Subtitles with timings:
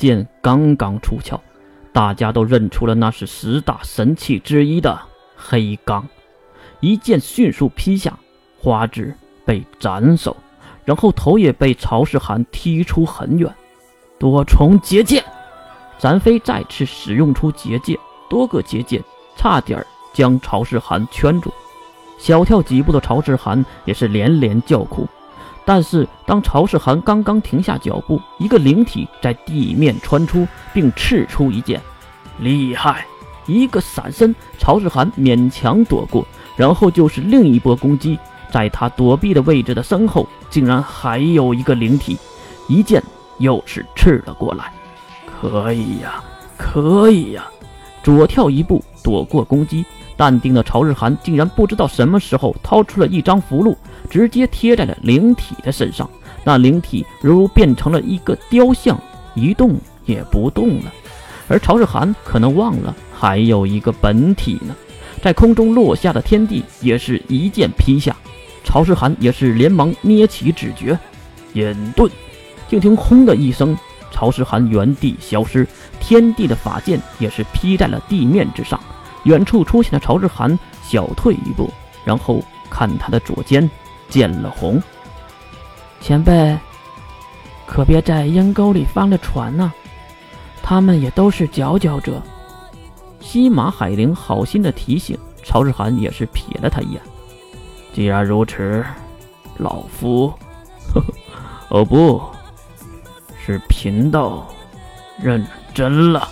[0.00, 1.38] 剑刚刚出鞘，
[1.92, 4.98] 大家都认出了那是十大神器之一的
[5.36, 6.08] 黑钢。
[6.80, 8.18] 一剑迅速劈下，
[8.58, 10.34] 花枝被斩首，
[10.86, 13.54] 然后头也被曹世涵踢出很远。
[14.18, 15.22] 多重结界，
[15.98, 17.98] 展飞再次使用出结界，
[18.30, 19.02] 多个结界
[19.36, 21.52] 差点将曹世涵圈住。
[22.16, 25.06] 小跳几步的曹世涵也是连连叫苦。
[25.64, 31.80] 但是当曹世涵刚刚停下脚步，一个灵体在地面穿出，并刺出一剑，
[32.38, 33.06] 厉害！
[33.46, 38.18] 一个闪身，曹世涵勉强躲过，然后就是另一波攻击，
[38.50, 42.16] 在他躲避的位置的身后，竟然还有一个灵体，
[42.68, 43.02] 一剑。
[43.38, 44.70] 又是刺了过来，
[45.40, 46.22] 可以呀，
[46.58, 47.46] 可以呀！
[48.02, 49.82] 左跳一步躲过攻击，
[50.14, 53.74] 淡定的曹日涵竟然不知道什么时候掏出了一张符箓，
[54.10, 56.08] 直接贴在了灵体的身上。
[56.44, 59.00] 那灵体犹如变成了一个雕像，
[59.34, 60.92] 一动也不动了。
[61.48, 64.74] 而曹日涵可能忘了还有一个本体呢，
[65.22, 68.16] 在空中落下的天地也是一剑劈下，
[68.64, 70.98] 曹世涵也是连忙捏起指诀，
[71.52, 72.10] 隐遁。
[72.68, 73.76] 就听“轰”的一声，
[74.12, 75.66] 曹世涵原地消失，
[75.98, 78.80] 天地的法剑也是劈在了地面之上。
[79.24, 81.68] 远处出现的曹世涵小退一步，
[82.04, 83.68] 然后看他的左肩
[84.10, 84.82] 见了红。
[86.00, 86.58] 前辈，
[87.66, 89.72] 可别在阴沟里翻了船呐！
[90.62, 92.20] 他们也都是佼佼者。
[93.20, 97.00] 西马海灵好心的提醒，曹世涵也是瞥了他一眼。
[97.94, 98.84] 既然如此，
[99.58, 100.28] 老夫，
[100.92, 101.14] 呵呵，
[101.68, 102.20] 哦不。
[103.42, 104.46] 是贫道
[105.18, 105.44] 认
[105.74, 106.28] 真了。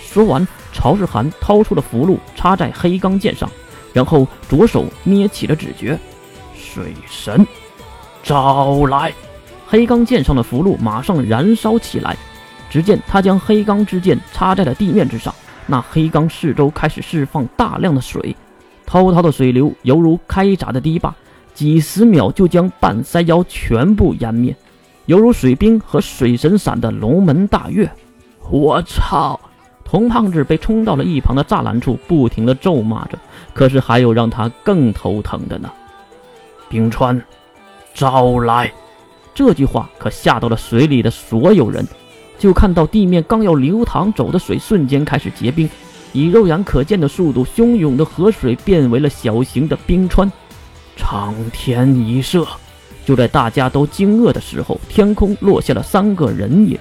[0.00, 3.50] 说完，曹世涵掏出了符箓，插在黑钢剑上，
[3.92, 5.98] 然后着手捏起了指诀，
[6.74, 7.46] 水神
[8.22, 9.12] 招来。
[9.66, 12.16] 黑钢剑上的符箓马上燃烧起来。
[12.70, 15.34] 只见他将黑钢之剑插在了地面之上，
[15.66, 18.36] 那黑钢四周开始释放大量的水，
[18.84, 21.14] 滔滔的水流犹如开闸的堤坝，
[21.54, 24.54] 几十秒就将半山腰全部淹灭。
[25.06, 27.90] 犹如水兵和水神伞的龙门大跃，
[28.50, 29.40] 我操！
[29.82, 33.18] 童胖子被冲到了一旁的栅栏处，不停地咒骂着。
[33.54, 35.70] 可是还有让他更头疼的呢。
[36.68, 37.20] 冰川，
[37.94, 38.72] 招来！
[39.34, 41.86] 这句话可吓到了水里的所有人。
[42.38, 45.68] 就看到地面刚要流淌走的水，瞬间开始结冰，
[46.12, 50.30] 以肉眼可见的速度，汹涌的河水变为了小型的冰川。
[50.96, 52.46] 长天一射。
[53.04, 56.78] 就在大家都惊愕的时候，天空落下了三个人影，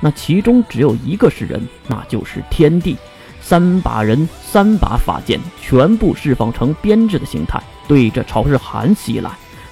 [0.00, 2.96] 那其中只有一个是人，那就是天帝。
[3.40, 9.30] 三把人，三把法剑，全部释放成编制的形态，对着曹世涵袭来。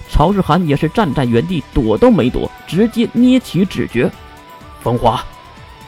[0.09, 4.11] 曹世涵也是站在原地，躲都没躲，直接捏起指诀，
[4.81, 5.25] 风华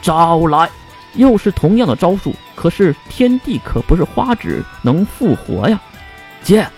[0.01, 0.69] 招来，
[1.15, 2.33] 又是同样的招数。
[2.55, 5.81] 可是天帝可不是花纸能复活呀，
[6.43, 6.69] 剑。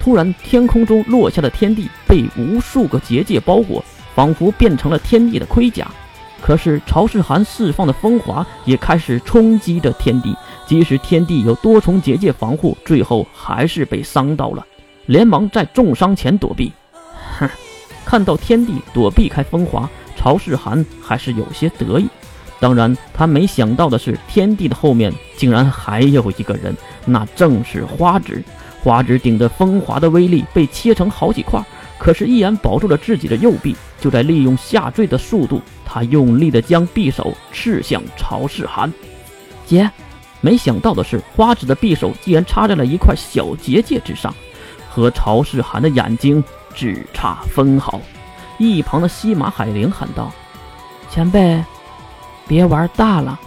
[0.00, 3.84] 突然，天空中落下的天地被无数个结界包裹，
[4.14, 5.86] 仿佛变成了天地的盔甲。
[6.40, 10.34] 可是曹世涵释放的风华也开始冲击着天地，
[10.66, 14.64] 即使天地有多重结界防护，最后还是被伤到了，
[15.06, 16.72] 连忙在重伤前躲避。
[17.38, 17.48] 哼，
[18.04, 22.08] 看到天地躲避开风华，曹世涵还是有些得意。
[22.58, 26.74] 当然，他没想到的是，天地的后面竟然还有一个人，
[27.04, 28.42] 那正是花枝。
[28.82, 31.62] 花枝顶着风华的威力被切成好几块，
[31.98, 33.76] 可是依然保住了自己的右臂。
[34.00, 38.92] 就在利用下坠的速度，他用力的将匕首刺向曹世涵。
[39.66, 39.90] 姐，
[40.40, 44.32] 没想到的是，花枝的匕首竟然插在了一块小结界之上，
[44.96, 46.42] 和曹世涵的眼睛
[46.74, 48.00] 只差分毫。
[48.56, 50.32] 一旁的西马海玲喊道
[51.12, 51.62] ：“前辈，
[52.48, 53.38] 别玩大了。”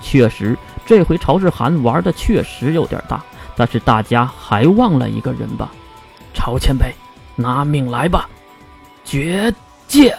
[0.00, 3.20] 确实，这回曹世涵玩的确实有点大。
[3.56, 5.72] 但是大家还忘了一个人吧？
[6.32, 6.94] 曹前辈，
[7.34, 8.28] 拿命来吧！
[9.04, 9.52] 绝
[9.88, 10.16] 界，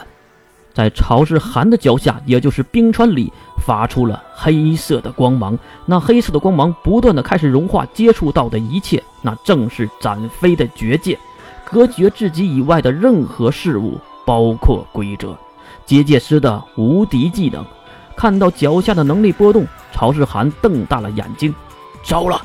[0.74, 3.32] 在曹世涵的脚下，也就是冰川里，
[3.66, 5.58] 发出了黑色的光芒。
[5.86, 11.18] 那黑色的光芒不断的开始融化接触到的一切，那正是展飞的绝界，
[11.64, 15.38] 隔绝自己以外的任何事物，包括规则。
[15.86, 17.64] 结界师的无敌技能。
[18.16, 21.54] 看到脚下的能力波动，曹世涵瞪大了眼睛，
[22.04, 22.42] 糟了！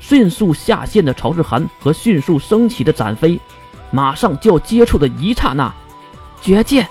[0.00, 3.38] 迅速下线的曹世涵和迅速升起的展飞，
[3.90, 5.72] 马上就要接触的一刹那，
[6.40, 6.88] 绝界，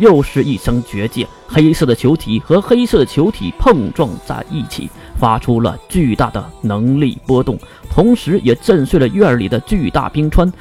[0.00, 1.24] 又是一声绝界。
[1.46, 4.88] 黑色的球体和黑色的球体碰撞在一起，
[5.18, 7.58] 发出了巨大的能力波动，
[7.90, 10.52] 同时也震碎了院里的巨大冰川，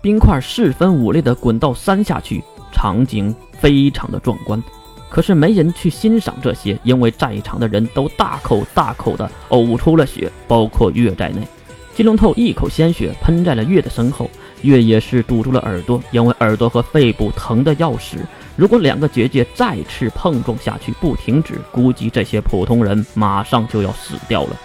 [0.00, 2.42] 冰块四分五裂的滚到山下去，
[2.72, 4.62] 场景非常的壮观。
[5.10, 11.46] 可是没人去欣赏这些，因为在场的人都大口大口的呕出了血，包括月在内。
[11.94, 14.30] 金龙透一口鲜血喷在了月的身后，
[14.62, 18.16] 月也是堵住了耳朵，因为耳朵和肺部疼得要死。
[18.58, 24.56] 如果两个结界再次碰撞下去不停止，估计这些普通人马上就要死掉了。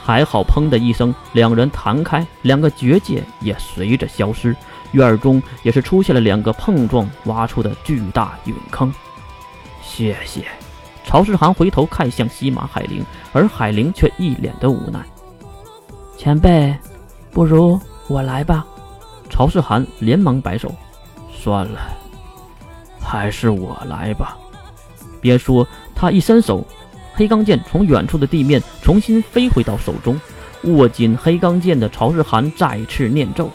[0.00, 4.54] 还好，砰的一声，两人弹开，两个结界也随着消失。
[4.92, 8.94] 院中也是出现了两个碰撞挖出的巨大陨坑。
[9.82, 10.46] 谢谢。
[11.04, 15.04] 曹世涵回头看向西马海灵，而海灵却一脸的无奈。
[16.16, 16.72] 前辈，
[17.32, 18.64] 不如我来吧。
[19.28, 20.72] 曹世涵连忙摆手
[21.34, 21.80] ：“算了，
[23.10, 24.38] 还是我来吧。”
[25.20, 25.66] 别说，
[25.96, 26.64] 他一伸手。
[27.12, 30.18] 黑钢剑从远处的地面重新飞回到手中，
[30.62, 33.50] 握紧黑钢剑的曹世涵再次念咒：“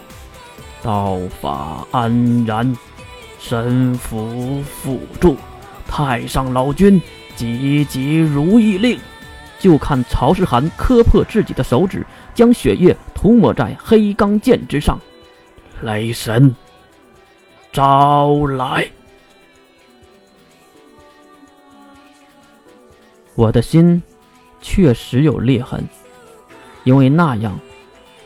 [0.83, 2.75] 道法安然，
[3.39, 5.35] 神符辅助，
[5.87, 7.01] 太上老君
[7.35, 8.99] 急急如意令。”
[9.57, 12.05] 就看曹世涵磕破自己的手指，
[12.35, 14.99] 将血液涂抹在黑钢剑之上。
[15.81, 16.55] 雷神，
[17.71, 18.87] 招来！
[23.35, 24.01] 我的心
[24.61, 25.87] 确实有裂痕，
[26.85, 27.59] 因为那样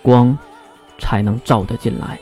[0.02, 0.38] 光
[1.00, 2.20] 才能照得进来。